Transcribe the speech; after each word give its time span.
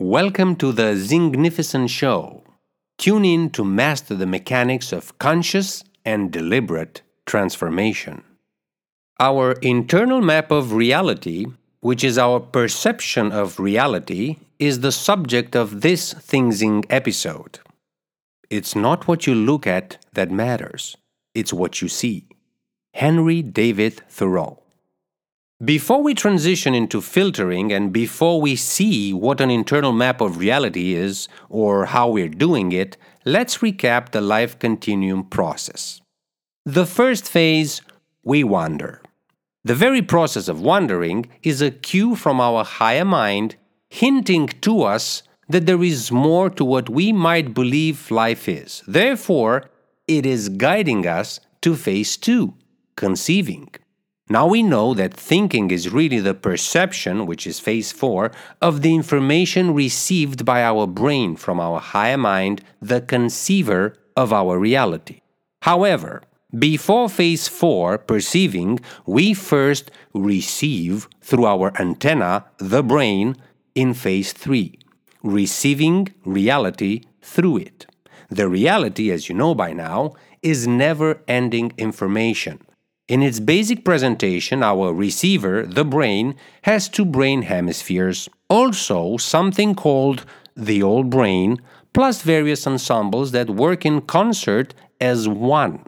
Welcome 0.00 0.54
to 0.58 0.70
the 0.70 0.94
Zingnificent 0.94 1.90
Show. 1.90 2.44
Tune 2.98 3.24
in 3.24 3.50
to 3.50 3.64
master 3.64 4.14
the 4.14 4.28
mechanics 4.28 4.92
of 4.92 5.18
conscious 5.18 5.82
and 6.04 6.30
deliberate 6.30 7.02
transformation. 7.26 8.22
Our 9.18 9.54
internal 9.54 10.20
map 10.20 10.52
of 10.52 10.72
reality, 10.72 11.46
which 11.80 12.04
is 12.04 12.16
our 12.16 12.38
perception 12.38 13.32
of 13.32 13.58
reality, 13.58 14.36
is 14.60 14.82
the 14.82 14.92
subject 14.92 15.56
of 15.56 15.80
this 15.80 16.14
Thingzing 16.14 16.86
episode. 16.88 17.58
It's 18.50 18.76
not 18.76 19.08
what 19.08 19.26
you 19.26 19.34
look 19.34 19.66
at 19.66 19.98
that 20.12 20.30
matters, 20.30 20.96
it's 21.34 21.52
what 21.52 21.82
you 21.82 21.88
see. 21.88 22.28
Henry 22.94 23.42
David 23.42 24.00
Thoreau. 24.08 24.62
Before 25.64 26.04
we 26.04 26.14
transition 26.14 26.72
into 26.72 27.00
filtering 27.00 27.72
and 27.72 27.92
before 27.92 28.40
we 28.40 28.54
see 28.54 29.12
what 29.12 29.40
an 29.40 29.50
internal 29.50 29.90
map 29.90 30.20
of 30.20 30.38
reality 30.38 30.94
is 30.94 31.26
or 31.48 31.86
how 31.86 32.08
we're 32.08 32.28
doing 32.28 32.70
it, 32.70 32.96
let's 33.24 33.58
recap 33.58 34.12
the 34.12 34.20
life 34.20 34.56
continuum 34.60 35.24
process. 35.24 36.00
The 36.64 36.86
first 36.86 37.28
phase, 37.28 37.82
we 38.22 38.44
wander. 38.44 39.02
The 39.64 39.74
very 39.74 40.00
process 40.00 40.46
of 40.46 40.60
wandering 40.60 41.26
is 41.42 41.60
a 41.60 41.72
cue 41.72 42.14
from 42.14 42.40
our 42.40 42.62
higher 42.62 43.04
mind 43.04 43.56
hinting 43.90 44.46
to 44.60 44.82
us 44.82 45.24
that 45.48 45.66
there 45.66 45.82
is 45.82 46.12
more 46.12 46.50
to 46.50 46.64
what 46.64 46.88
we 46.88 47.12
might 47.12 47.52
believe 47.52 48.12
life 48.12 48.48
is. 48.48 48.84
Therefore, 48.86 49.68
it 50.06 50.24
is 50.24 50.50
guiding 50.50 51.04
us 51.04 51.40
to 51.62 51.74
phase 51.74 52.16
two, 52.16 52.54
conceiving. 52.94 53.70
Now 54.30 54.46
we 54.46 54.62
know 54.62 54.92
that 54.92 55.14
thinking 55.14 55.70
is 55.70 55.88
really 55.88 56.20
the 56.20 56.34
perception, 56.34 57.24
which 57.24 57.46
is 57.46 57.60
phase 57.60 57.92
4, 57.92 58.30
of 58.60 58.82
the 58.82 58.94
information 58.94 59.72
received 59.72 60.44
by 60.44 60.62
our 60.62 60.86
brain 60.86 61.34
from 61.34 61.58
our 61.58 61.80
higher 61.80 62.18
mind, 62.18 62.62
the 62.80 63.00
conceiver 63.00 63.94
of 64.16 64.32
our 64.32 64.58
reality. 64.58 65.22
However, 65.62 66.22
before 66.58 67.08
phase 67.08 67.48
4, 67.48 67.98
perceiving, 67.98 68.80
we 69.06 69.32
first 69.32 69.90
receive 70.12 71.08
through 71.22 71.46
our 71.46 71.72
antenna, 71.80 72.44
the 72.58 72.82
brain, 72.82 73.34
in 73.74 73.94
phase 73.94 74.32
3, 74.34 74.78
receiving 75.22 76.08
reality 76.24 77.02
through 77.22 77.58
it. 77.58 77.86
The 78.28 78.48
reality, 78.48 79.10
as 79.10 79.30
you 79.30 79.34
know 79.34 79.54
by 79.54 79.72
now, 79.72 80.14
is 80.42 80.66
never 80.66 81.22
ending 81.26 81.72
information 81.78 82.60
in 83.08 83.22
its 83.22 83.40
basic 83.40 83.84
presentation, 83.84 84.62
our 84.62 84.92
receiver, 84.92 85.64
the 85.64 85.84
brain, 85.84 86.36
has 86.62 86.88
two 86.90 87.06
brain 87.06 87.42
hemispheres, 87.42 88.28
also 88.50 89.16
something 89.16 89.74
called 89.74 90.26
the 90.54 90.82
old 90.82 91.08
brain, 91.08 91.56
plus 91.94 92.20
various 92.20 92.66
ensembles 92.66 93.32
that 93.32 93.48
work 93.48 93.86
in 93.86 94.02
concert 94.02 94.74
as 95.00 95.26
one. 95.26 95.82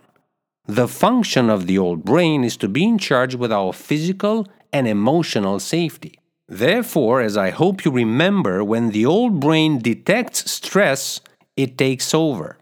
The 0.66 0.88
function 0.88 1.50
of 1.50 1.66
the 1.66 1.76
old 1.76 2.04
brain 2.04 2.42
is 2.42 2.56
to 2.58 2.68
be 2.68 2.84
in 2.84 2.96
charge 2.96 3.34
with 3.34 3.52
our 3.52 3.72
physical 3.72 4.46
and 4.72 4.88
emotional 4.88 5.60
safety. 5.60 6.18
Therefore, 6.48 7.20
as 7.20 7.36
I 7.36 7.50
hope 7.50 7.84
you 7.84 7.90
remember, 7.90 8.64
when 8.64 8.90
the 8.90 9.04
old 9.04 9.40
brain 9.40 9.78
detects 9.78 10.50
stress, 10.50 11.20
it 11.56 11.76
takes 11.76 12.14
over. 12.14 12.56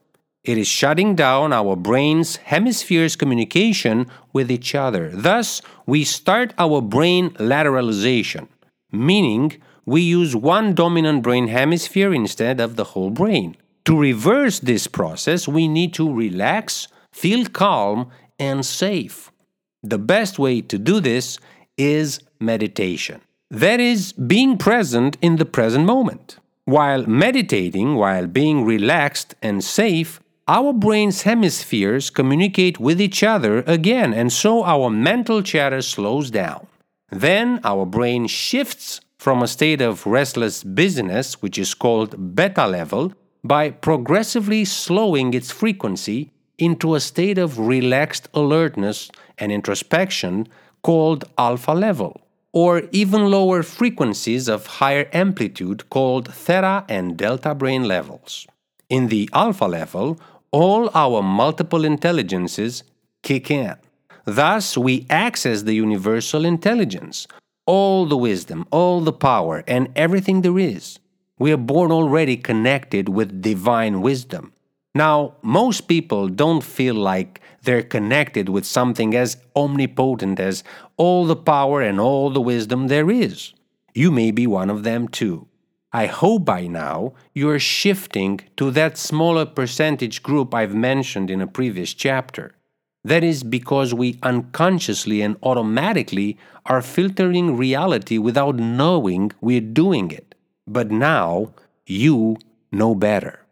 It 0.48 0.56
is 0.56 0.66
shutting 0.66 1.14
down 1.14 1.52
our 1.52 1.76
brain's 1.76 2.36
hemispheres' 2.36 3.16
communication 3.16 4.06
with 4.32 4.50
each 4.50 4.74
other. 4.74 5.10
Thus, 5.12 5.60
we 5.84 6.04
start 6.04 6.54
our 6.56 6.80
brain 6.80 7.32
lateralization, 7.32 8.48
meaning 8.90 9.60
we 9.84 10.00
use 10.00 10.34
one 10.34 10.74
dominant 10.74 11.22
brain 11.22 11.48
hemisphere 11.48 12.14
instead 12.14 12.60
of 12.60 12.76
the 12.76 12.84
whole 12.84 13.10
brain. 13.10 13.58
To 13.84 13.98
reverse 13.98 14.58
this 14.60 14.86
process, 14.86 15.46
we 15.46 15.68
need 15.68 15.92
to 16.00 16.10
relax, 16.10 16.88
feel 17.12 17.44
calm, 17.44 18.08
and 18.38 18.64
safe. 18.64 19.30
The 19.82 19.98
best 19.98 20.38
way 20.38 20.62
to 20.62 20.78
do 20.78 20.98
this 20.98 21.38
is 21.76 22.20
meditation. 22.40 23.20
That 23.50 23.80
is, 23.80 24.14
being 24.14 24.56
present 24.56 25.18
in 25.20 25.36
the 25.36 25.44
present 25.44 25.84
moment. 25.84 26.38
While 26.64 27.06
meditating, 27.06 27.96
while 27.96 28.26
being 28.26 28.64
relaxed 28.64 29.34
and 29.42 29.62
safe, 29.62 30.20
our 30.48 30.72
brain's 30.72 31.22
hemispheres 31.22 32.08
communicate 32.08 32.80
with 32.80 33.00
each 33.00 33.22
other 33.22 33.62
again, 33.66 34.14
and 34.14 34.32
so 34.32 34.64
our 34.64 34.88
mental 34.88 35.42
chatter 35.42 35.82
slows 35.82 36.30
down. 36.30 36.66
Then 37.10 37.60
our 37.64 37.84
brain 37.84 38.26
shifts 38.26 39.02
from 39.18 39.42
a 39.42 39.48
state 39.48 39.82
of 39.82 40.06
restless 40.06 40.64
busyness, 40.64 41.42
which 41.42 41.58
is 41.58 41.74
called 41.74 42.34
beta 42.34 42.66
level, 42.66 43.12
by 43.44 43.70
progressively 43.70 44.64
slowing 44.64 45.34
its 45.34 45.50
frequency 45.50 46.32
into 46.56 46.94
a 46.94 47.00
state 47.00 47.36
of 47.36 47.58
relaxed 47.58 48.28
alertness 48.32 49.10
and 49.36 49.52
introspection 49.52 50.48
called 50.82 51.24
alpha 51.36 51.72
level, 51.72 52.22
or 52.52 52.84
even 52.90 53.30
lower 53.30 53.62
frequencies 53.62 54.48
of 54.48 54.66
higher 54.66 55.08
amplitude 55.12 55.88
called 55.90 56.32
theta 56.32 56.84
and 56.88 57.16
delta 57.18 57.54
brain 57.54 57.84
levels. 57.84 58.46
In 58.88 59.08
the 59.08 59.28
alpha 59.34 59.66
level, 59.66 60.18
all 60.50 60.90
our 60.94 61.22
multiple 61.22 61.84
intelligences 61.84 62.82
kick 63.22 63.50
in. 63.50 63.74
Thus, 64.24 64.76
we 64.76 65.06
access 65.08 65.62
the 65.62 65.74
universal 65.74 66.44
intelligence, 66.44 67.26
all 67.66 68.06
the 68.06 68.16
wisdom, 68.16 68.66
all 68.70 69.00
the 69.00 69.12
power, 69.12 69.64
and 69.66 69.88
everything 69.96 70.42
there 70.42 70.58
is. 70.58 70.98
We 71.38 71.52
are 71.52 71.56
born 71.56 71.90
already 71.92 72.36
connected 72.36 73.08
with 73.08 73.40
divine 73.42 74.00
wisdom. 74.00 74.52
Now, 74.94 75.34
most 75.42 75.88
people 75.88 76.28
don't 76.28 76.62
feel 76.62 76.94
like 76.94 77.40
they're 77.62 77.82
connected 77.82 78.48
with 78.48 78.64
something 78.64 79.14
as 79.14 79.36
omnipotent 79.54 80.40
as 80.40 80.64
all 80.96 81.26
the 81.26 81.36
power 81.36 81.82
and 81.82 82.00
all 82.00 82.30
the 82.30 82.40
wisdom 82.40 82.88
there 82.88 83.10
is. 83.10 83.52
You 83.94 84.10
may 84.10 84.30
be 84.30 84.46
one 84.46 84.70
of 84.70 84.84
them 84.84 85.08
too. 85.08 85.47
I 85.92 86.06
hope 86.06 86.44
by 86.44 86.66
now 86.66 87.14
you're 87.34 87.58
shifting 87.58 88.40
to 88.58 88.70
that 88.72 88.98
smaller 88.98 89.46
percentage 89.46 90.22
group 90.22 90.54
I've 90.54 90.74
mentioned 90.74 91.30
in 91.30 91.40
a 91.40 91.46
previous 91.46 91.94
chapter. 91.94 92.54
That 93.04 93.24
is 93.24 93.42
because 93.42 93.94
we 93.94 94.18
unconsciously 94.22 95.22
and 95.22 95.36
automatically 95.42 96.36
are 96.66 96.82
filtering 96.82 97.56
reality 97.56 98.18
without 98.18 98.56
knowing 98.56 99.32
we're 99.40 99.62
doing 99.62 100.10
it. 100.10 100.34
But 100.66 100.90
now 100.90 101.54
you 101.86 102.36
know 102.70 102.94
better. 102.94 103.46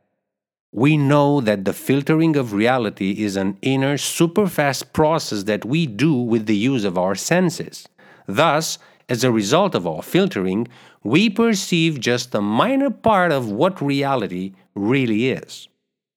We 0.73 0.99
know 0.99 1.41
that 1.41 1.65
the 1.65 1.73
filtering 1.73 2.37
of 2.37 2.53
reality 2.53 3.23
is 3.23 3.37
an 3.37 3.57
inner, 3.63 3.97
super 3.97 4.47
fast 4.47 4.93
process 4.93 5.45
that 5.45 5.65
we 5.65 5.87
do 5.87 6.13
with 6.13 6.45
the 6.45 6.57
use 6.57 6.85
of 6.85 6.99
our 6.99 7.15
senses. 7.15 7.89
Thus, 8.27 8.79
as 9.09 9.25
a 9.25 9.33
result 9.33 9.75
of 9.75 9.87
our 9.87 10.03
filtering, 10.03 10.69
we 11.07 11.31
perceive 11.31 12.01
just 12.01 12.35
a 12.35 12.41
minor 12.41 12.91
part 12.91 13.31
of 13.31 13.49
what 13.49 13.81
reality 13.81 14.53
really 14.75 15.31
is. 15.31 15.69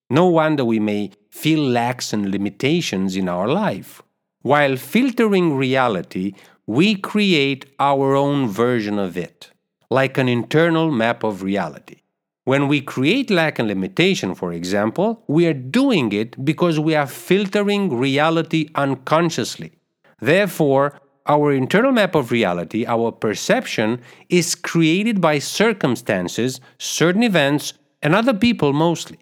No 0.10 0.26
wonder 0.28 0.66
we 0.66 0.80
may 0.80 1.12
feel 1.30 1.60
lacks 1.60 2.12
and 2.12 2.32
limitations 2.32 3.16
in 3.16 3.30
our 3.30 3.48
life. 3.48 4.02
While 4.42 4.78
filtering 4.78 5.56
reality, 5.56 6.34
we 6.66 6.96
create 6.96 7.68
our 7.80 8.16
own 8.16 8.48
version 8.48 8.98
of 8.98 9.16
it, 9.16 9.52
like 9.92 10.18
an 10.18 10.28
internal 10.28 10.90
map 10.90 11.24
of 11.24 11.44
reality. 11.44 11.98
When 12.46 12.68
we 12.68 12.82
create 12.82 13.30
lack 13.30 13.60
and 13.60 13.68
limitation, 13.68 14.34
for 14.34 14.52
example, 14.54 15.24
we 15.28 15.46
are 15.46 15.54
doing 15.54 16.12
it 16.14 16.44
because 16.44 16.80
we 16.80 16.96
are 16.96 17.06
filtering 17.06 17.96
reality 17.96 18.70
unconsciously. 18.74 19.74
Therefore, 20.20 21.00
our 21.30 21.54
internal 21.54 21.92
map 21.92 22.16
of 22.16 22.32
reality, 22.32 22.86
our 22.88 23.12
perception, 23.12 24.02
is 24.30 24.56
created 24.56 25.22
by 25.22 25.38
circumstances, 25.38 26.60
certain 26.80 27.22
events, 27.24 27.74
and 28.02 28.16
other 28.16 28.34
people 28.34 28.74
mostly. 28.74 29.20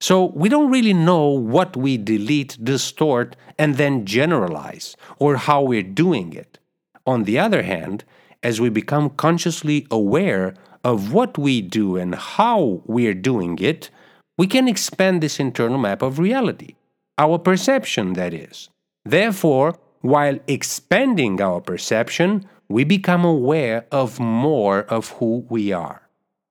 So 0.00 0.26
we 0.34 0.48
don't 0.48 0.70
really 0.70 0.92
know 0.92 1.28
what 1.28 1.76
we 1.76 1.96
delete, 1.96 2.62
distort, 2.62 3.36
and 3.56 3.76
then 3.76 4.04
generalize, 4.04 4.96
or 5.18 5.36
how 5.36 5.62
we're 5.62 5.82
doing 5.82 6.32
it. 6.32 6.58
On 7.06 7.22
the 7.22 7.38
other 7.38 7.62
hand, 7.62 8.04
as 8.42 8.60
we 8.60 8.68
become 8.68 9.08
consciously 9.10 9.86
aware 9.90 10.54
of 10.82 11.12
what 11.12 11.38
we 11.38 11.62
do 11.62 11.96
and 11.96 12.16
how 12.16 12.82
we're 12.84 13.14
doing 13.14 13.58
it, 13.60 13.90
we 14.36 14.48
can 14.48 14.66
expand 14.66 15.22
this 15.22 15.38
internal 15.38 15.78
map 15.78 16.02
of 16.02 16.18
reality, 16.18 16.74
our 17.16 17.38
perception, 17.38 18.14
that 18.14 18.34
is. 18.34 18.68
Therefore, 19.04 19.78
while 20.04 20.38
expanding 20.46 21.40
our 21.40 21.62
perception, 21.62 22.46
we 22.68 22.84
become 22.84 23.24
aware 23.24 23.86
of 23.90 24.20
more 24.20 24.80
of 24.82 25.08
who 25.12 25.46
we 25.48 25.72
are, 25.72 26.02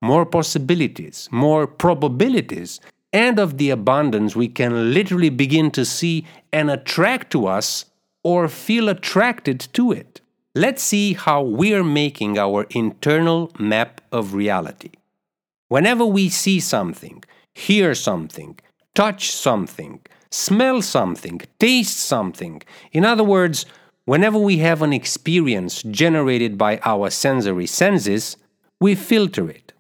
more 0.01 0.25
possibilities, 0.25 1.29
more 1.31 1.67
probabilities, 1.67 2.79
and 3.13 3.37
of 3.37 3.59
the 3.59 3.69
abundance 3.69 4.35
we 4.35 4.47
can 4.47 4.91
literally 4.91 5.29
begin 5.29 5.69
to 5.69 5.85
see 5.85 6.25
and 6.51 6.71
attract 6.71 7.29
to 7.29 7.45
us 7.45 7.85
or 8.23 8.47
feel 8.47 8.89
attracted 8.89 9.59
to 9.71 9.91
it. 9.91 10.19
Let's 10.55 10.81
see 10.81 11.13
how 11.13 11.43
we 11.43 11.75
are 11.75 11.83
making 11.83 12.39
our 12.39 12.65
internal 12.71 13.51
map 13.59 14.01
of 14.11 14.33
reality. 14.33 14.93
Whenever 15.67 16.07
we 16.07 16.27
see 16.27 16.59
something, 16.59 17.23
hear 17.53 17.93
something, 17.93 18.57
touch 18.95 19.31
something, 19.31 19.99
smell 20.33 20.81
something, 20.81 21.41
taste 21.59 21.99
something, 21.99 22.61
in 22.91 23.05
other 23.05 23.23
words, 23.23 23.65
whenever 24.05 24.37
we 24.37 24.57
have 24.57 24.81
an 24.81 24.91
experience 24.91 25.83
generated 25.83 26.57
by 26.57 26.79
our 26.83 27.09
sensory 27.09 27.67
senses, 27.67 28.35
we 28.79 28.95
filter 28.95 29.49
it. 29.49 29.73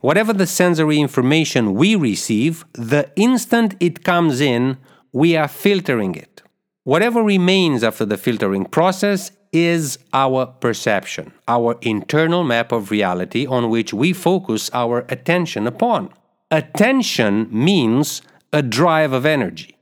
Whatever 0.00 0.32
the 0.32 0.46
sensory 0.46 0.98
information 0.98 1.74
we 1.74 1.94
receive, 1.94 2.64
the 2.72 3.08
instant 3.14 3.76
it 3.78 4.02
comes 4.02 4.40
in, 4.40 4.76
we 5.12 5.36
are 5.36 5.46
filtering 5.46 6.16
it. 6.16 6.42
Whatever 6.82 7.22
remains 7.22 7.84
after 7.84 8.04
the 8.04 8.16
filtering 8.16 8.64
process 8.64 9.30
is 9.52 9.98
our 10.12 10.46
perception, 10.46 11.32
our 11.46 11.78
internal 11.82 12.42
map 12.42 12.72
of 12.72 12.90
reality 12.90 13.46
on 13.46 13.70
which 13.70 13.94
we 13.94 14.12
focus 14.12 14.68
our 14.72 15.04
attention 15.08 15.68
upon. 15.68 16.10
Attention 16.50 17.46
means 17.52 18.22
a 18.52 18.62
drive 18.62 19.12
of 19.12 19.24
energy. 19.24 19.76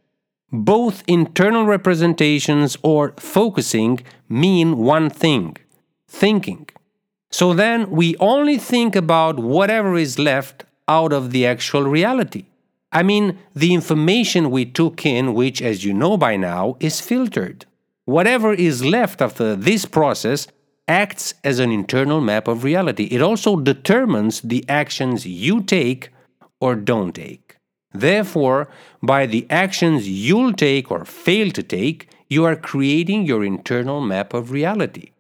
Both 0.52 1.05
internal 1.06 1.64
representations 1.64 2.76
or 2.82 3.14
focusing 3.19 4.00
mean 4.29 4.79
one 4.79 5.08
thing 5.11 5.56
thinking. 6.08 6.69
So 7.31 7.55
then 7.55 7.91
we 7.91 8.17
only 8.17 8.58
think 8.58 8.97
about 8.97 9.38
whatever 9.38 9.97
is 9.97 10.19
left 10.19 10.64
out 10.88 11.12
of 11.12 11.31
the 11.31 11.47
actual 11.47 11.85
reality. 11.85 12.47
I 12.93 13.05
mean, 13.05 13.38
the 13.55 13.73
information 13.73 14.50
we 14.50 14.64
took 14.64 15.06
in, 15.06 15.35
which, 15.35 15.62
as 15.62 15.85
you 15.85 15.94
know 15.94 16.17
by 16.17 16.37
now, 16.37 16.76
is 16.81 17.00
filtered. 17.00 17.64
Whatever 18.05 18.53
is 18.53 18.85
left 18.85 19.23
after 19.23 19.55
this 19.55 19.85
process 19.85 20.49
acts 20.88 21.35
as 21.44 21.61
an 21.61 21.70
internal 21.70 22.20
map 22.20 22.49
of 22.49 22.64
reality. 22.64 23.05
It 23.05 23.23
also 23.23 23.55
determines 23.55 24.41
the 24.41 24.64
actions 24.69 25.25
you 25.25 25.62
take 25.62 26.08
or 26.61 26.75
don't 26.75 27.14
take. 27.14 27.50
Therefore, 27.93 28.69
by 29.03 29.27
the 29.27 29.47
actions 29.51 30.09
you'll 30.09 30.53
take 30.53 30.91
or 30.91 31.05
fail 31.05 31.51
to 31.51 31.63
take, 31.63 32.09
you 32.29 32.45
are 32.45 32.57
creating 32.57 33.27
your 33.27 33.45
internal 33.45 34.01
map 34.01 34.33
of 34.33 34.53
reality. 34.53 35.11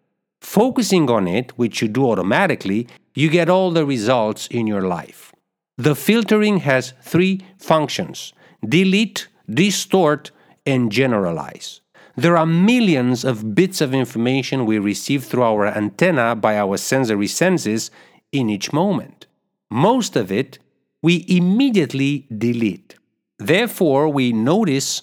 Focusing 0.40 1.10
on 1.10 1.26
it, 1.26 1.58
which 1.58 1.82
you 1.82 1.88
do 1.88 2.10
automatically, 2.10 2.86
you 3.14 3.28
get 3.28 3.50
all 3.50 3.70
the 3.70 3.84
results 3.84 4.46
in 4.46 4.66
your 4.66 4.82
life. 4.82 5.32
The 5.76 5.94
filtering 5.94 6.58
has 6.58 6.94
three 7.02 7.40
functions 7.58 8.32
delete, 8.66 9.28
distort, 9.48 10.30
and 10.66 10.92
generalize. 10.92 11.80
There 12.16 12.36
are 12.36 12.46
millions 12.46 13.24
of 13.24 13.54
bits 13.54 13.80
of 13.80 13.94
information 13.94 14.66
we 14.66 14.78
receive 14.78 15.24
through 15.24 15.42
our 15.42 15.66
antenna 15.66 16.36
by 16.36 16.58
our 16.58 16.76
sensory 16.76 17.26
senses 17.26 17.90
in 18.30 18.50
each 18.50 18.72
moment. 18.72 19.26
Most 19.70 20.16
of 20.16 20.30
it 20.30 20.58
we 21.02 21.24
immediately 21.28 22.26
delete. 22.36 22.94
Therefore, 23.38 24.08
we 24.08 24.32
notice 24.32 25.02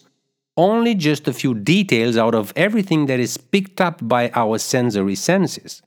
only 0.55 0.95
just 0.95 1.27
a 1.27 1.33
few 1.33 1.53
details 1.53 2.17
out 2.17 2.35
of 2.35 2.53
everything 2.55 3.05
that 3.07 3.19
is 3.19 3.37
picked 3.37 3.79
up 3.79 3.99
by 4.07 4.29
our 4.33 4.57
sensory 4.57 5.15
senses. 5.15 5.81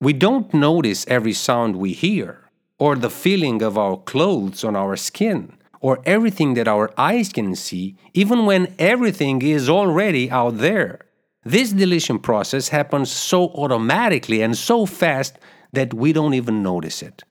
We 0.00 0.12
don't 0.12 0.52
notice 0.52 1.06
every 1.08 1.32
sound 1.32 1.76
we 1.76 1.92
hear, 1.92 2.50
or 2.78 2.96
the 2.96 3.10
feeling 3.10 3.62
of 3.62 3.78
our 3.78 3.96
clothes 3.96 4.62
on 4.64 4.76
our 4.76 4.96
skin, 4.96 5.56
or 5.80 6.00
everything 6.04 6.54
that 6.54 6.68
our 6.68 6.90
eyes 6.98 7.28
can 7.32 7.54
see, 7.54 7.96
even 8.14 8.46
when 8.46 8.74
everything 8.78 9.42
is 9.42 9.68
already 9.68 10.30
out 10.30 10.58
there. 10.58 11.00
This 11.44 11.70
deletion 11.70 12.18
process 12.18 12.68
happens 12.68 13.10
so 13.10 13.48
automatically 13.50 14.42
and 14.42 14.56
so 14.56 14.84
fast 14.84 15.38
that 15.72 15.94
we 15.94 16.12
don't 16.12 16.34
even 16.34 16.62
notice 16.62 17.02
it. 17.02 17.22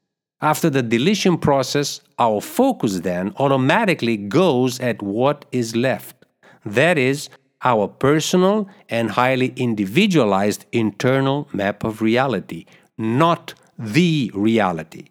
After 0.42 0.70
the 0.70 0.84
deletion 0.84 1.38
process, 1.38 2.02
our 2.20 2.42
focus 2.42 3.00
then 3.00 3.34
automatically 3.38 4.18
goes 4.18 4.80
at 4.80 5.02
what 5.02 5.46
is 5.52 5.76
left. 5.76 6.26
That 6.66 6.98
is, 6.98 7.30
our 7.64 7.88
personal 7.88 8.70
and 8.90 9.12
highly 9.12 9.54
individualized 9.56 10.66
internal 10.72 11.48
map 11.54 11.84
of 11.84 12.02
reality, 12.02 12.66
not 12.98 13.54
the 13.78 14.32
reality. 14.34 15.08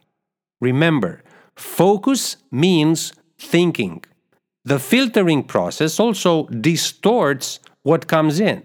Remember, 0.60 1.22
focus 1.56 2.36
means 2.50 3.12
thinking. 3.38 4.04
The 4.64 4.78
filtering 4.78 5.42
process 5.42 5.98
also 5.98 6.46
distorts 6.46 7.60
what 7.82 8.06
comes 8.06 8.40
in. 8.40 8.62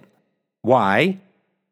Why? 0.62 1.20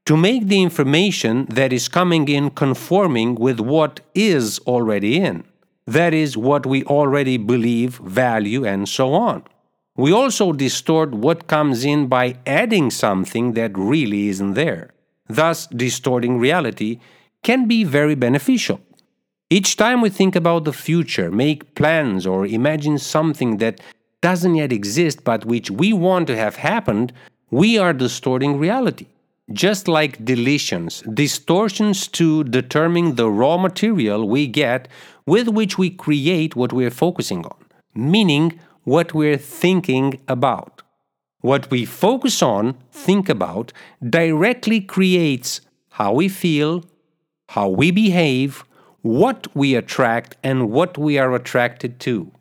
To 0.07 0.15
make 0.15 0.48
the 0.48 0.62
information 0.62 1.48
that 1.48 1.74
is 1.74 1.89
coming 1.89 2.30
in 2.30 2.51
conforming 2.51 3.36
with 3.36 3.59
what 3.59 4.00
is 4.15 4.57
already 4.59 5.18
in. 5.18 5.44
That 5.86 6.13
is 6.13 6.38
what 6.38 6.65
we 6.65 6.86
already 6.86 7.36
believe, 7.36 7.98
value, 7.98 8.65
and 8.65 8.88
so 8.88 9.13
on. 9.13 9.44
We 9.98 10.13
also 10.13 10.54
distort 10.54 11.12
what 11.12 11.48
comes 11.48 11.83
in 11.83 12.07
by 12.07 12.38
adding 12.45 12.89
something 12.89 13.51
that 13.56 13.77
really 13.77 14.30
isn't 14.30 14.54
there. 14.54 14.92
Thus, 15.27 15.68
distorting 15.68 16.39
reality 16.39 17.01
can 17.44 17.68
be 17.68 17.83
very 17.83 18.15
beneficial. 18.15 18.80
Each 19.50 19.75
time 19.75 20.00
we 20.00 20.09
think 20.09 20.38
about 20.38 20.63
the 20.63 20.71
future, 20.71 21.30
make 21.30 21.75
plans, 21.75 22.25
or 22.25 22.45
imagine 22.45 22.98
something 22.98 23.57
that 23.57 23.81
doesn't 24.21 24.56
yet 24.56 24.71
exist 24.71 25.25
but 25.25 25.44
which 25.44 25.69
we 25.69 25.92
want 25.92 26.27
to 26.27 26.38
have 26.38 26.56
happened, 26.56 27.12
we 27.51 27.77
are 27.77 27.92
distorting 27.92 28.57
reality. 28.57 29.07
Just 29.53 29.88
like 29.88 30.25
deletions, 30.25 31.03
distortions 31.15 32.07
to 32.09 32.44
determine 32.44 33.15
the 33.15 33.29
raw 33.31 33.57
material 33.57 34.27
we 34.27 34.45
get 34.45 34.89
with 35.25 35.47
which 35.47 35.77
we 35.77 35.89
create 35.89 36.55
what 36.55 36.73
we're 36.73 36.91
focusing 36.91 37.45
on, 37.45 37.57
meaning 37.95 38.59
what 38.83 39.13
we're 39.13 39.38
thinking 39.38 40.19
about. 40.27 40.81
What 41.39 41.71
we 41.71 41.85
focus 41.85 42.41
on, 42.41 42.75
think 42.91 43.29
about, 43.29 43.71
directly 44.01 44.81
creates 44.81 45.61
how 45.91 46.13
we 46.13 46.27
feel, 46.27 46.83
how 47.49 47.69
we 47.69 47.91
behave, 47.91 48.65
what 49.01 49.47
we 49.55 49.75
attract, 49.75 50.35
and 50.44 50.71
what 50.71 50.97
we 50.97 51.17
are 51.17 51.33
attracted 51.33 52.01
to. 52.01 52.31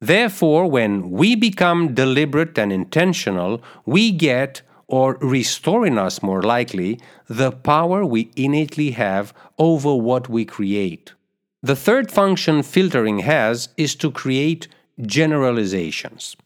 Therefore, 0.00 0.66
when 0.70 1.10
we 1.10 1.34
become 1.34 1.94
deliberate 1.94 2.58
and 2.58 2.72
intentional, 2.72 3.62
we 3.86 4.10
get, 4.10 4.62
or 4.90 5.16
restoring 5.20 5.96
us 5.96 6.22
more 6.22 6.42
likely, 6.42 7.00
the 7.28 7.52
power 7.52 8.04
we 8.04 8.30
innately 8.36 8.90
have 8.90 9.32
over 9.56 9.94
what 9.94 10.28
we 10.28 10.44
create. 10.44 11.14
The 11.62 11.76
third 11.76 12.10
function 12.10 12.62
filtering 12.62 13.20
has 13.20 13.68
is 13.76 13.94
to 13.96 14.10
create 14.10 14.66
generalizations. 15.00 16.36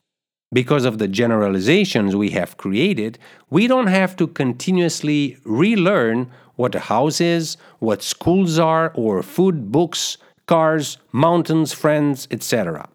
Because 0.52 0.85
of 0.85 0.99
the 0.99 1.09
generalizations 1.09 2.14
we 2.14 2.30
have 2.30 2.59
created, 2.59 3.18
we 3.49 3.66
don't 3.66 3.87
have 3.87 4.14
to 4.16 4.26
continuously 4.26 5.38
relearn 5.45 6.30
what 6.57 6.75
a 6.75 6.80
house 6.80 7.21
is, 7.21 7.57
what 7.78 8.02
schools 8.02 8.59
are, 8.59 8.92
or 8.95 9.23
food, 9.23 9.73
books, 9.73 10.18
cars, 10.47 10.99
mountains, 11.12 11.73
friends, 11.73 12.28
etc. 12.30 12.88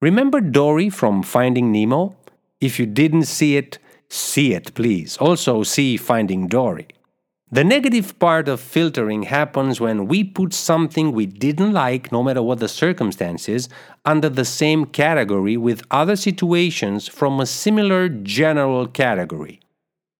Remember 0.00 0.40
Dory 0.40 0.88
from 0.88 1.22
Finding 1.22 1.72
Nemo? 1.72 2.14
If 2.60 2.78
you 2.78 2.86
didn't 2.86 3.24
see 3.24 3.56
it, 3.56 3.78
see 4.08 4.54
it, 4.54 4.74
please. 4.74 5.16
Also, 5.18 5.62
see 5.62 5.96
Finding 5.96 6.48
Dory. 6.48 6.88
The 7.50 7.62
negative 7.62 8.18
part 8.18 8.48
of 8.48 8.58
filtering 8.58 9.24
happens 9.24 9.80
when 9.80 10.08
we 10.08 10.24
put 10.24 10.52
something 10.52 11.12
we 11.12 11.26
didn't 11.26 11.72
like, 11.72 12.10
no 12.10 12.20
matter 12.20 12.42
what 12.42 12.58
the 12.58 12.68
circumstances, 12.68 13.68
under 14.04 14.28
the 14.28 14.44
same 14.44 14.86
category 14.86 15.56
with 15.56 15.86
other 15.90 16.16
situations 16.16 17.06
from 17.06 17.38
a 17.38 17.46
similar 17.46 18.08
general 18.08 18.88
category. 18.88 19.60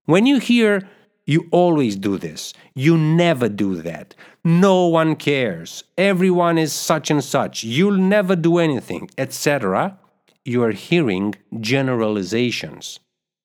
When 0.04 0.26
you 0.26 0.38
hear, 0.38 0.88
you 1.26 1.48
always 1.50 1.96
do 1.96 2.18
this, 2.18 2.52
you 2.74 2.96
never 2.96 3.48
do 3.48 3.82
that, 3.82 4.14
no 4.44 4.86
one 4.86 5.16
cares, 5.16 5.82
everyone 5.98 6.56
is 6.56 6.72
such 6.72 7.10
and 7.10 7.24
such, 7.24 7.64
you'll 7.64 7.96
never 7.96 8.36
do 8.36 8.58
anything, 8.58 9.10
etc., 9.18 9.98
you 10.44 10.62
are 10.62 10.72
hearing 10.72 11.34
generalizations. 11.58 13.00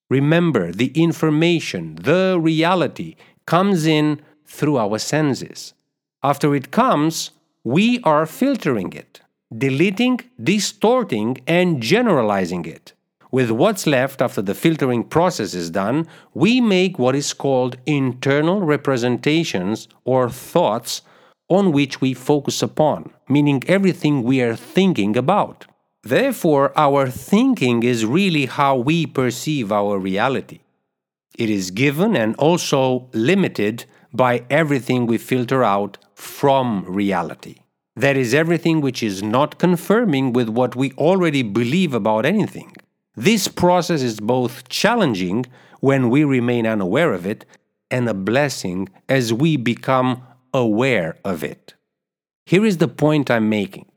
Remember, 0.10 0.72
the 0.72 0.92
information, 0.96 1.96
the 1.96 2.38
reality, 2.42 3.16
comes 3.46 3.86
in 3.86 4.22
through 4.46 4.78
our 4.78 4.98
senses. 4.98 5.74
After 6.24 6.56
it 6.56 6.72
comes, 6.72 7.32
we 7.64 8.00
are 8.04 8.26
filtering 8.26 8.94
it, 8.94 9.22
deleting, 9.56 10.20
distorting, 10.42 11.38
and 11.46 11.82
generalizing 11.82 12.66
it. 12.66 12.94
With 13.32 13.52
what's 13.52 13.86
left 13.86 14.22
after 14.22 14.42
the 14.42 14.56
filtering 14.56 15.04
process 15.04 15.54
is 15.54 15.70
done, 15.70 16.08
we 16.34 16.60
make 16.60 16.98
what 16.98 17.16
is 17.16 17.32
called 17.34 17.78
internal 17.86 18.62
representations 18.62 19.88
or 20.04 20.30
thoughts 20.30 21.04
on 21.48 21.72
which 21.72 22.02
we 22.02 22.16
focus 22.16 22.64
upon, 22.64 23.12
meaning 23.28 23.62
everything 23.68 24.24
we 24.24 24.42
are 24.42 24.56
thinking 24.56 25.16
about. 25.16 25.68
Therefore, 26.04 26.72
our 26.78 27.10
thinking 27.10 27.84
is 27.84 28.06
really 28.06 28.46
how 28.46 28.78
we 28.78 29.06
perceive 29.06 29.72
our 29.72 29.98
reality. 29.98 30.60
It 31.38 31.50
is 31.50 31.72
given 31.72 32.16
and 32.16 32.36
also 32.36 33.10
limited 33.14 33.86
by 34.14 34.44
everything 34.50 35.06
we 35.06 35.18
filter 35.18 35.64
out 35.64 35.98
from 36.16 36.84
reality. 36.86 37.58
That 37.96 38.16
is 38.16 38.34
everything 38.34 38.82
which 38.82 39.04
is 39.04 39.22
not 39.22 39.60
confirming 39.60 40.32
with 40.32 40.50
what 40.50 40.76
we 40.76 40.94
already 40.94 41.44
believe 41.44 41.94
about 41.94 42.26
anything. 42.26 42.76
This 43.16 43.48
process 43.50 44.02
is 44.02 44.22
both 44.22 44.70
challenging 44.70 45.46
when 45.82 46.10
we 46.10 46.24
remain 46.24 46.66
unaware 46.66 47.14
of 47.14 47.26
it 47.26 47.46
and 47.92 48.08
a 48.08 48.14
blessing 48.14 48.88
as 49.10 49.34
we 49.34 49.58
become 49.58 50.24
aware 50.54 51.18
of 51.26 51.44
it. 51.44 51.74
Here 52.46 52.66
is 52.66 52.78
the 52.78 52.88
point 52.88 53.30
I'm 53.30 53.50
making. 53.50 53.89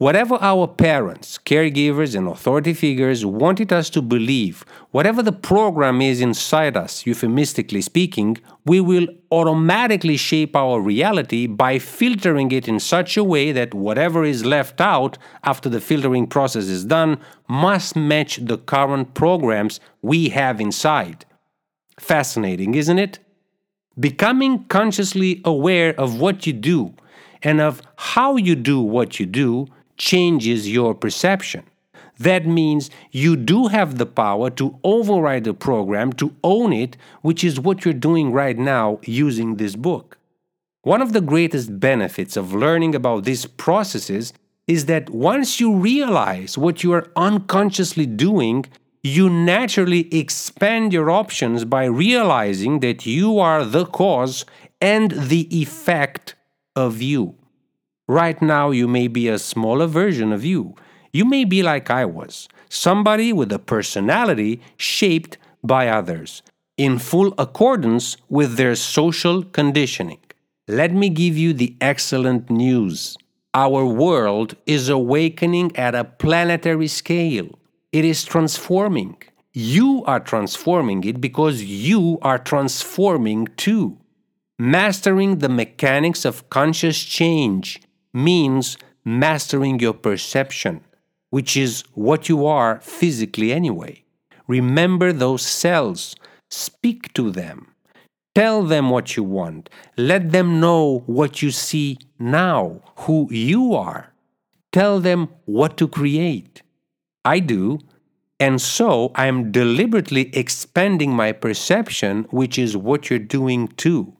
Whatever 0.00 0.38
our 0.40 0.66
parents, 0.66 1.36
caregivers, 1.36 2.16
and 2.16 2.26
authority 2.26 2.72
figures 2.72 3.26
wanted 3.26 3.70
us 3.70 3.90
to 3.90 4.00
believe, 4.00 4.64
whatever 4.92 5.22
the 5.22 5.30
program 5.30 6.00
is 6.00 6.22
inside 6.22 6.74
us, 6.74 7.04
euphemistically 7.04 7.82
speaking, 7.82 8.38
we 8.64 8.80
will 8.80 9.06
automatically 9.30 10.16
shape 10.16 10.56
our 10.56 10.80
reality 10.80 11.46
by 11.46 11.78
filtering 11.78 12.50
it 12.50 12.66
in 12.66 12.80
such 12.80 13.18
a 13.18 13.22
way 13.22 13.52
that 13.52 13.74
whatever 13.74 14.24
is 14.24 14.42
left 14.42 14.80
out 14.80 15.18
after 15.44 15.68
the 15.68 15.82
filtering 15.82 16.26
process 16.26 16.64
is 16.64 16.86
done 16.86 17.18
must 17.46 17.94
match 17.94 18.38
the 18.38 18.56
current 18.56 19.12
programs 19.12 19.80
we 20.00 20.30
have 20.30 20.62
inside. 20.62 21.26
Fascinating, 21.98 22.74
isn't 22.74 22.98
it? 22.98 23.18
Becoming 23.98 24.64
consciously 24.64 25.42
aware 25.44 25.92
of 26.00 26.18
what 26.18 26.46
you 26.46 26.54
do 26.54 26.94
and 27.42 27.60
of 27.60 27.82
how 27.96 28.36
you 28.36 28.54
do 28.54 28.80
what 28.80 29.20
you 29.20 29.26
do 29.26 29.66
changes 30.00 30.68
your 30.68 30.94
perception. 30.94 31.62
That 32.18 32.46
means 32.46 32.90
you 33.12 33.36
do 33.36 33.68
have 33.68 33.98
the 33.98 34.06
power 34.06 34.50
to 34.50 34.78
override 34.82 35.44
the 35.44 35.54
program, 35.54 36.12
to 36.14 36.34
own 36.42 36.72
it, 36.72 36.96
which 37.22 37.44
is 37.44 37.60
what 37.60 37.84
you're 37.84 37.94
doing 38.08 38.32
right 38.32 38.58
now 38.58 38.98
using 39.04 39.56
this 39.56 39.76
book. 39.76 40.18
One 40.82 41.02
of 41.02 41.12
the 41.12 41.20
greatest 41.20 41.78
benefits 41.78 42.36
of 42.36 42.54
learning 42.54 42.94
about 42.94 43.24
these 43.24 43.44
processes 43.46 44.32
is 44.66 44.86
that 44.86 45.10
once 45.10 45.60
you 45.60 45.74
realize 45.74 46.56
what 46.56 46.82
you 46.82 46.92
are 46.92 47.10
unconsciously 47.16 48.06
doing, 48.06 48.64
you 49.02 49.28
naturally 49.28 50.14
expand 50.14 50.92
your 50.92 51.10
options 51.10 51.64
by 51.64 51.84
realizing 51.84 52.80
that 52.80 53.04
you 53.04 53.38
are 53.38 53.64
the 53.64 53.84
cause 53.84 54.46
and 54.80 55.10
the 55.12 55.46
effect 55.50 56.34
of 56.74 57.02
you. 57.02 57.34
Right 58.10 58.42
now, 58.42 58.72
you 58.72 58.88
may 58.88 59.06
be 59.06 59.28
a 59.28 59.38
smaller 59.38 59.86
version 59.86 60.32
of 60.32 60.44
you. 60.44 60.74
You 61.12 61.24
may 61.24 61.44
be 61.44 61.62
like 61.62 61.90
I 61.90 62.04
was, 62.04 62.48
somebody 62.68 63.32
with 63.32 63.52
a 63.52 63.60
personality 63.60 64.60
shaped 64.76 65.38
by 65.62 65.86
others, 65.86 66.42
in 66.76 66.98
full 66.98 67.32
accordance 67.38 68.16
with 68.28 68.56
their 68.56 68.74
social 68.74 69.44
conditioning. 69.44 70.18
Let 70.66 70.92
me 70.92 71.08
give 71.08 71.38
you 71.38 71.52
the 71.52 71.76
excellent 71.80 72.50
news. 72.50 73.16
Our 73.54 73.86
world 73.86 74.56
is 74.66 74.88
awakening 74.88 75.76
at 75.76 75.94
a 75.94 76.02
planetary 76.02 76.88
scale. 76.88 77.60
It 77.92 78.04
is 78.04 78.24
transforming. 78.24 79.22
You 79.52 80.02
are 80.06 80.18
transforming 80.18 81.04
it 81.04 81.20
because 81.20 81.62
you 81.62 82.18
are 82.22 82.40
transforming 82.40 83.46
too. 83.56 83.98
Mastering 84.58 85.38
the 85.38 85.48
mechanics 85.48 86.24
of 86.24 86.50
conscious 86.50 87.04
change 87.04 87.80
means 88.12 88.76
mastering 89.04 89.78
your 89.78 89.94
perception, 89.94 90.80
which 91.30 91.56
is 91.56 91.84
what 91.94 92.28
you 92.28 92.46
are 92.46 92.80
physically 92.80 93.52
anyway. 93.52 94.02
Remember 94.46 95.12
those 95.12 95.42
cells, 95.42 96.16
speak 96.48 97.12
to 97.14 97.30
them, 97.30 97.68
tell 98.34 98.62
them 98.62 98.90
what 98.90 99.16
you 99.16 99.22
want, 99.22 99.70
let 99.96 100.32
them 100.32 100.60
know 100.60 101.02
what 101.06 101.40
you 101.42 101.50
see 101.50 101.98
now, 102.18 102.80
who 102.96 103.28
you 103.30 103.74
are. 103.74 104.12
Tell 104.72 105.00
them 105.00 105.28
what 105.46 105.76
to 105.78 105.88
create. 105.88 106.62
I 107.24 107.40
do, 107.40 107.80
and 108.38 108.60
so 108.60 109.10
I 109.14 109.26
am 109.26 109.52
deliberately 109.52 110.30
expanding 110.34 111.12
my 111.12 111.32
perception, 111.32 112.26
which 112.30 112.58
is 112.58 112.76
what 112.76 113.10
you're 113.10 113.18
doing 113.18 113.68
too. 113.68 114.16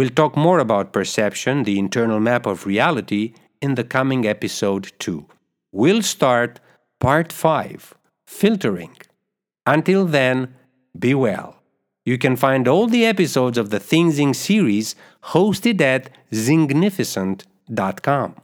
We'll 0.00 0.08
talk 0.08 0.34
more 0.34 0.58
about 0.60 0.94
perception, 0.94 1.64
the 1.64 1.78
internal 1.78 2.20
map 2.20 2.46
of 2.46 2.64
reality, 2.64 3.34
in 3.60 3.74
the 3.74 3.84
coming 3.84 4.26
episode 4.26 4.92
too. 4.98 5.26
We'll 5.72 6.00
start 6.00 6.58
part 7.00 7.34
5 7.34 7.92
filtering. 8.26 8.96
Until 9.66 10.06
then, 10.06 10.54
be 10.98 11.12
well. 11.12 11.56
You 12.06 12.16
can 12.16 12.36
find 12.36 12.66
all 12.66 12.86
the 12.86 13.04
episodes 13.04 13.58
of 13.58 13.68
the 13.68 13.78
Think 13.78 14.14
Zing 14.14 14.32
series 14.32 14.96
hosted 15.34 15.82
at 15.82 16.08
zingnificent.com. 16.32 18.36